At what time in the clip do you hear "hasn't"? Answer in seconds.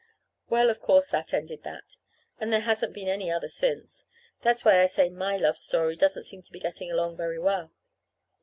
2.61-2.95